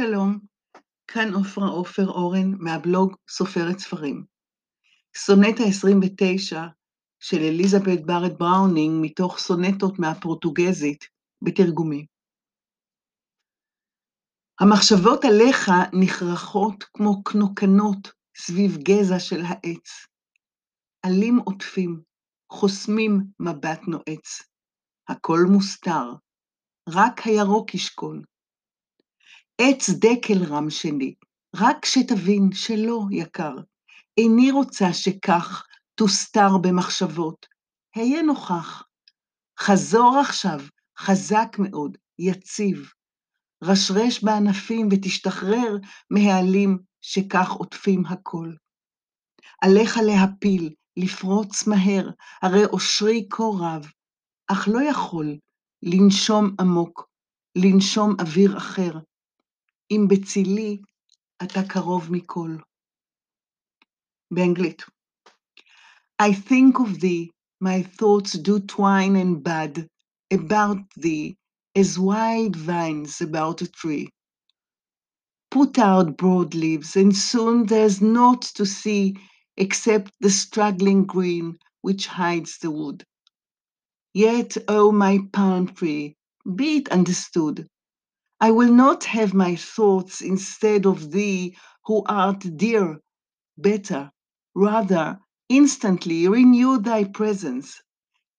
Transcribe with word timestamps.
שלום, 0.00 0.38
כאן 1.06 1.34
עופרה 1.34 1.68
עופר 1.68 2.06
אורן 2.06 2.54
מהבלוג 2.58 3.16
סופרת 3.30 3.78
ספרים. 3.78 4.24
סונט 5.16 5.60
ה-29 5.60 6.56
של 7.20 7.36
אליזבת 7.36 8.06
בארט 8.06 8.32
בראונינג 8.38 9.04
מתוך 9.04 9.38
סונטות 9.38 9.98
מהפורטוגזית 9.98 11.04
בתרגומי. 11.42 12.06
המחשבות 14.60 15.24
עליך 15.24 15.70
נחרחות 15.92 16.84
כמו 16.94 17.24
קנוקנות 17.24 18.12
סביב 18.36 18.76
גזע 18.76 19.18
של 19.18 19.40
העץ. 19.48 19.88
עלים 21.02 21.38
עוטפים, 21.44 22.02
חוסמים 22.52 23.20
מבט 23.40 23.80
נועץ. 23.88 24.42
הכל 25.08 25.40
מוסתר, 25.52 26.12
רק 26.88 27.20
הירוק 27.24 27.74
ישכון. 27.74 28.22
עץ 29.60 29.90
דקל 29.90 30.44
רם 30.44 30.70
שני, 30.70 31.14
רק 31.56 31.84
שתבין 31.84 32.52
שלא, 32.52 33.00
יקר, 33.10 33.54
איני 34.18 34.50
רוצה 34.50 34.92
שכך 34.92 35.66
תוסתר 35.94 36.58
במחשבות, 36.62 37.46
היה 37.94 38.22
נוכח. 38.22 38.82
חזור 39.58 40.18
עכשיו, 40.20 40.60
חזק 40.98 41.56
מאוד, 41.58 41.98
יציב. 42.18 42.92
רשרש 43.64 44.24
בענפים 44.24 44.88
ותשתחרר 44.92 45.76
מהעלים 46.10 46.78
שכך 47.00 47.50
עוטפים 47.50 48.06
הכל. 48.06 48.52
עליך 49.62 49.98
להפיל, 50.06 50.74
לפרוץ 50.96 51.66
מהר, 51.66 52.10
הרי 52.42 52.64
אושרי 52.64 53.26
כה 53.30 53.44
רב, 53.60 53.90
אך 54.48 54.68
לא 54.68 54.82
יכול 54.82 55.36
לנשום 55.82 56.54
עמוק, 56.60 57.08
לנשום 57.56 58.14
אוויר 58.20 58.56
אחר, 58.56 58.98
אם 59.91 60.07
בצילי 60.09 60.77
אתה 61.43 61.59
קרוב 61.69 62.11
מכל. 62.11 62.57
באנגלית. 64.31 64.81
I 66.21 66.31
think 66.31 66.79
of 66.79 66.99
thee, 67.01 67.31
my 67.59 67.81
thoughts 67.81 68.33
do 68.33 68.59
twine 68.59 69.15
and 69.15 69.43
bud 69.43 69.87
about 70.31 70.81
thee 70.95 71.35
as 71.75 71.99
wide 71.99 72.55
vines 72.55 73.19
about 73.19 73.61
a 73.61 73.67
tree. 73.67 74.07
Put 75.49 75.77
out 75.79 76.17
broad 76.17 76.53
leaves, 76.53 76.95
and 76.95 77.15
soon 77.15 77.65
there's 77.65 78.01
naught 78.01 78.43
to 78.57 78.65
see 78.65 79.15
except 79.57 80.11
the 80.19 80.29
straggling 80.29 81.05
green 81.05 81.57
which 81.81 82.07
hides 82.07 82.57
the 82.59 82.71
wood. 82.71 83.03
Yet, 84.13 84.57
O 84.67 84.87
oh 84.87 84.91
my 84.91 85.19
palm 85.31 85.67
tree, 85.67 86.15
be 86.55 86.77
it 86.77 86.89
understood, 86.89 87.67
I 88.40 88.52
will 88.52 88.72
not 88.72 89.02
have 89.04 89.34
my 89.34 89.56
thoughts 89.56 90.20
instead 90.20 90.86
of 90.86 91.10
thee, 91.10 91.56
who 91.86 92.04
art 92.06 92.44
dear, 92.56 93.00
better, 93.56 94.12
rather 94.54 95.18
instantly 95.48 96.28
renew 96.28 96.78
thy 96.78 97.02
presence, 97.04 97.82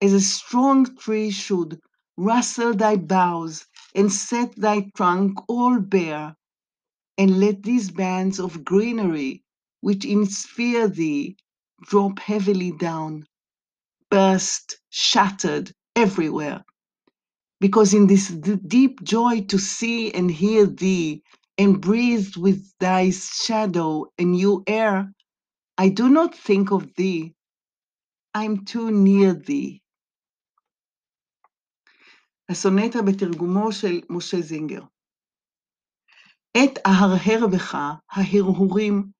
as 0.00 0.14
a 0.14 0.20
strong 0.22 0.96
tree 0.96 1.30
should 1.30 1.80
rustle 2.16 2.72
thy 2.74 2.96
boughs 2.96 3.66
and 3.94 4.10
set 4.10 4.56
thy 4.56 4.90
trunk 4.96 5.38
all 5.48 5.80
bare, 5.80 6.36
and 7.18 7.40
let 7.40 7.62
these 7.64 7.90
bands 7.90 8.40
of 8.40 8.64
greenery 8.64 9.44
which 9.82 10.06
ensphere 10.06 10.88
thee 10.88 11.36
drop 11.82 12.20
heavily 12.20 12.72
down, 12.72 13.26
burst, 14.10 14.78
shattered 14.90 15.72
everywhere 15.96 16.64
because 17.59 17.93
in 17.93 18.07
this 18.07 18.29
deep 18.67 19.03
joy 19.03 19.41
to 19.41 19.57
see 19.57 20.11
and 20.11 20.29
hear 20.29 20.65
thee 20.65 21.23
and 21.57 21.81
breathe 21.81 22.35
with 22.37 22.61
thy 22.79 23.09
shadow 23.11 24.05
a 24.19 24.23
new 24.23 24.63
air, 24.67 25.11
I 25.77 25.89
do 25.89 26.09
not 26.09 26.35
think 26.35 26.71
of 26.71 26.93
thee. 26.95 27.33
I'm 28.33 28.65
too 28.65 28.91
near 28.91 29.33
thee. 29.33 29.79
הסונטה 32.49 33.01
בתרגומו 33.01 33.71
של 33.71 34.01
משה 34.09 34.41
זינגר. 34.41 34.81
עת 36.57 36.79
אהרהר 36.87 37.47
בך, 37.53 37.77
ההרהורים, 38.11 39.11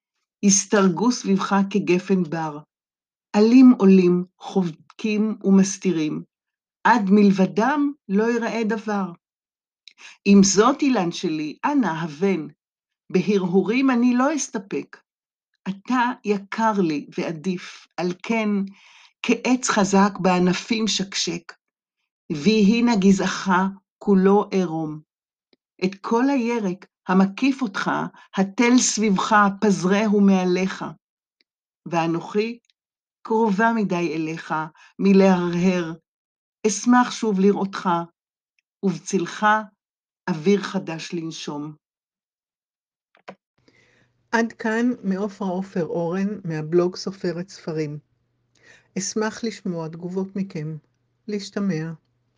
הסתרגו 0.46 1.12
סביבך 1.12 1.56
כגפן 1.70 2.24
בר. 2.24 2.60
עלים 3.34 3.72
עולים, 3.80 4.26
חובקים 4.40 5.38
ומסתירים, 5.44 6.24
עד 6.85 7.03
מלבדם 7.11 7.93
לא 8.09 8.33
יראה 8.33 8.65
דבר. 8.65 9.13
אם 10.27 10.41
זאת 10.43 10.83
אילן 10.83 11.13
שלי, 11.13 11.59
אנא 11.65 11.87
הבן, 11.87 12.47
בהרהורים 13.13 13.91
אני 13.91 14.15
לא 14.15 14.35
אסתפק. 14.35 14.97
אתה 15.69 16.13
יקר 16.25 16.73
לי 16.83 17.07
ועדיף, 17.19 17.87
על 17.97 18.13
כן 18.23 18.49
כעץ 19.23 19.69
חזק 19.69 20.19
בענפים 20.21 20.89
שקשק, 20.89 21.53
ויהי 22.33 22.83
נא 22.83 22.97
גזעך 23.01 23.49
כולו 23.99 24.49
עירום. 24.51 25.01
את 25.85 25.95
כל 26.01 26.25
הירק 26.31 26.87
המקיף 27.09 27.63
אותך, 27.63 27.91
התל 28.37 28.79
סביבך, 28.79 29.35
פזרהו 29.61 30.21
מעליך. 30.21 30.85
ואנוכי 31.87 32.59
קרובה 33.23 33.73
מדי 33.77 34.15
אליך, 34.15 34.55
מלהרהר, 34.99 35.93
אשמח 36.67 37.11
שוב 37.11 37.41
לראותך, 37.41 37.89
ובצלך 38.83 39.47
אוויר 40.31 40.61
חדש 40.63 41.15
לנשום. 41.15 41.75
עד 44.33 44.53
כאן 44.53 44.87
מעופרה 45.05 45.49
עופר 45.49 45.85
אורן, 45.85 46.29
מהבלוג 46.45 46.97
סופרת 46.97 47.49
ספרים. 47.49 47.99
אשמח 48.99 49.45
לשמוע 49.45 49.89
תגובות 49.89 50.37
מכם. 50.37 50.77
להשתמע. 51.29 51.93